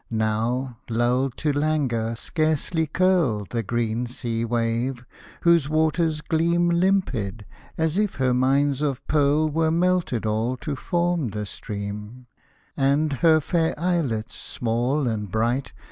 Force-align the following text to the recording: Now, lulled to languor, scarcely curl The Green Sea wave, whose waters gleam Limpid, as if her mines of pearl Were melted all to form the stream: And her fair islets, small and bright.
Now, 0.09 0.79
lulled 0.89 1.37
to 1.37 1.53
languor, 1.53 2.15
scarcely 2.17 2.87
curl 2.87 3.45
The 3.47 3.61
Green 3.61 4.07
Sea 4.07 4.43
wave, 4.43 5.05
whose 5.41 5.69
waters 5.69 6.21
gleam 6.21 6.69
Limpid, 6.71 7.45
as 7.77 7.99
if 7.99 8.15
her 8.15 8.33
mines 8.33 8.81
of 8.81 9.05
pearl 9.07 9.47
Were 9.47 9.69
melted 9.69 10.25
all 10.25 10.57
to 10.57 10.75
form 10.75 11.27
the 11.27 11.45
stream: 11.45 12.25
And 12.75 13.13
her 13.13 13.39
fair 13.39 13.79
islets, 13.79 14.33
small 14.35 15.05
and 15.05 15.29
bright. 15.29 15.71